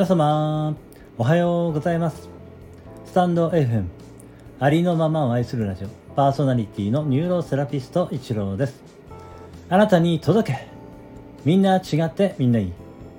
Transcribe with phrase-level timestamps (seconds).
[0.00, 0.74] 皆様
[1.18, 2.30] おはようございます。
[3.04, 3.84] スタンド FM
[4.58, 8.82] ありのままを愛するラジオパーソナリティのニューロセラピスト一郎です。
[9.68, 10.68] あなたに届け。
[11.44, 12.72] みんな違ってみんないい。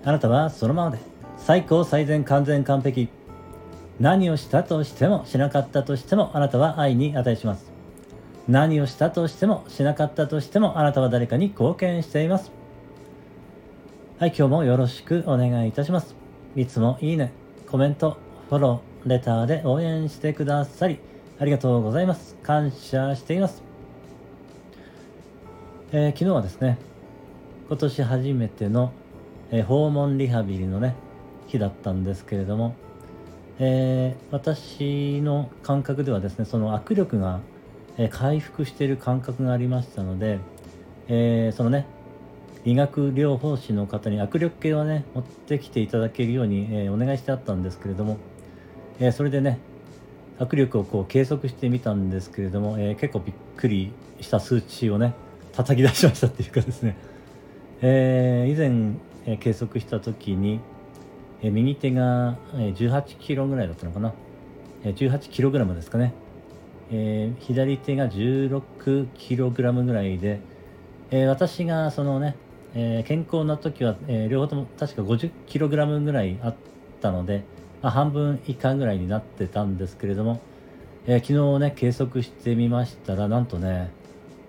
[0.03, 0.97] あなたはそのままで。
[1.37, 3.09] 最高最善完全完璧。
[3.99, 7.71] 何をしたとしてもしなかったとしてもあなたは愛に値します。
[8.47, 12.51] 何をしたとしてもしなかったとしてもあなたは誰かに貢献しています。
[14.17, 16.20] はい今日もよろしくお願いいたします。
[16.53, 17.31] いつもいいね、
[17.65, 18.17] コメント、
[18.49, 20.99] フォロー、レターで応援してくださり、
[21.39, 22.35] ありがとうございます。
[22.43, 23.63] 感謝しています。
[25.93, 26.77] えー、昨日はですね、
[27.69, 28.91] 今年初めての、
[29.49, 30.93] えー、訪問リハビリのね、
[31.47, 32.75] 日だったんですけれども、
[33.57, 37.39] えー、私の感覚ではですね、その握力が、
[37.97, 40.39] え回復している感覚がありましたので、
[41.07, 41.85] えそのね、
[42.63, 48.17] 医学療法士の方に握力計をね持ってきていただけるように、えー、お願いしてあったんですけれども、
[48.99, 49.59] えー、それでね
[50.37, 55.13] 握力をこう計測してみたんですけれども、えー、結構びっくりした数値をね
[55.53, 56.95] 叩き出しましたっていうかですね、
[57.81, 58.93] え以前、
[59.25, 60.61] え計測した時に、
[61.43, 64.13] え右手が18キロぐらいだったのかな、
[64.85, 66.13] え18キログラムですかね、
[66.89, 70.39] え左手が16キログラムぐらいで、
[71.11, 72.37] え私がそのね
[72.73, 76.55] えー、健康な時は、えー、両方とも確か 50kg ぐらいあっ
[77.01, 77.43] たので、
[77.81, 80.41] まあ、半分以下ぐらいになってたんですけれども、
[81.05, 83.91] えー、昨日ね計測してみましたらなんとね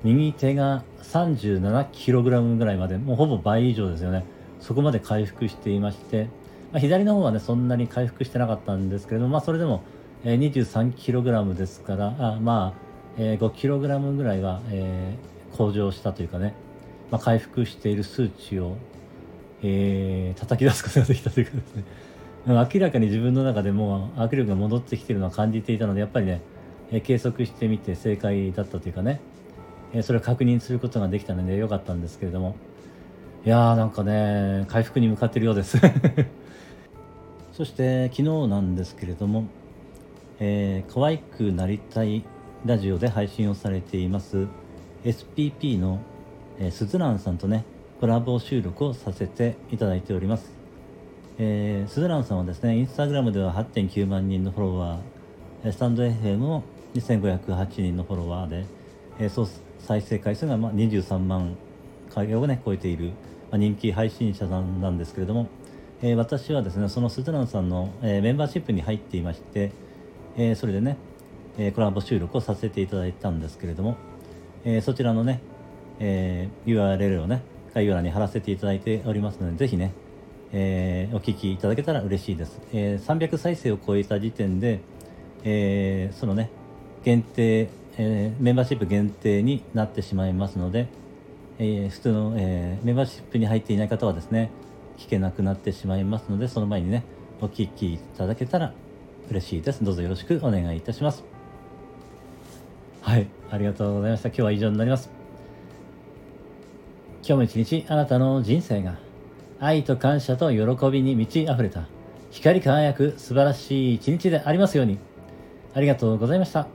[0.05, 4.25] 右手が 37kg ぐらいまでもうほぼ倍以上ですよね。
[4.61, 6.29] そこまで回復していまして、
[6.73, 9.83] まあ、左の方はねそんなに回復してなかったんですけれども、まあ、それでも、
[10.25, 12.81] えー、23kg ですからあまあ、
[13.19, 16.55] えー、5kg ぐらいは、えー、向上したというかね
[17.13, 18.79] まあ、回復している数値を、
[19.63, 21.85] えー、叩き出すことができたというかですね。
[22.47, 26.41] 明らかに自分の中でも握力が戻ってきているのは感じていたのでやっぱりね、
[26.91, 29.21] え、計測してみて正解だったというかね、
[29.93, 32.57] え、それを確認することができたので良かったんですけれども。
[33.45, 35.77] いやーなんかね回復に向かっているようです。
[37.53, 39.45] そして昨日なんですけれども、
[40.41, 42.25] えー、可愛くなりたい
[42.65, 44.47] ラジオで配信をされています
[45.05, 45.99] SPP の
[46.63, 47.65] えー、スズランさんとね
[48.01, 50.53] コラボ収録をさせていただいております、
[51.39, 56.63] えー、スズランさんはですねインスタグラムでは8.9万人のフォロワースタンド FM も
[56.95, 58.65] 2508人のフォロワーで、
[59.19, 59.49] えー、総
[59.81, 61.57] 再生回数がまあ23万
[62.15, 63.09] 回をね超えている、
[63.51, 65.49] まあ、人気配信者さんなんですけれども、
[66.01, 69.73] えー、私はですねそのスズランさんの、えー、メンバーシップに入っていまして、
[70.37, 70.97] えー、それでね、
[71.59, 73.97] え、コラボ収録をさせていただいたんですけれども、
[74.65, 75.41] え、そちらのね
[76.05, 77.43] えー、URL をね、
[77.75, 79.93] 概要欄に貼らせていただいておりますので、ぜひね、
[80.53, 82.61] えー、お聞きいただけたら嬉しいです。
[82.73, 84.81] えー、300再生を超えた時点で、
[85.45, 86.51] えー、そのね、
[87.05, 87.69] 限定、
[87.99, 90.89] え、メンバーシップ限定になってしまいますので、
[91.61, 94.51] え、普通の、え、メンバーシップに入っていない方はですね、
[94.99, 97.05] 聞けなくなってしまいますので、その前にね、
[97.41, 98.73] お聞きいただけたら
[99.31, 99.85] 嬉しいです。
[99.85, 101.23] どうぞよろしくお願いいたします。
[103.03, 104.29] はい、ありがとうございました。
[104.29, 105.22] 今日は以上になります。
[107.25, 108.97] 今日も一日あなたの人生が
[109.61, 111.87] 愛と感謝と喜びに満ち溢れた。
[112.33, 114.99] 光り輝く素晴らしい一日でありますように。
[115.73, 116.67] ありがとうございました。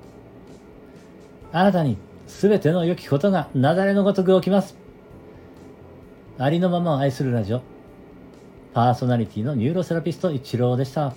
[1.52, 1.98] あなたに
[2.28, 4.78] 全ての良きことが雪崩のごとく起きます。
[6.38, 7.62] ありのままを愛するラジオ。
[8.74, 11.14] パーソナリティのニューロセラピスト一郎でした。